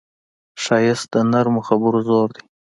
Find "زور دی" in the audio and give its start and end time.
2.07-2.41